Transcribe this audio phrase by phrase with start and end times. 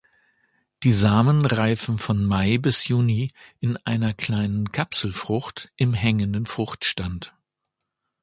[0.81, 7.35] Die Samen reifen von Mai bis Juni in einer kleinen Kapselfrucht im hängenden Fruchtstand.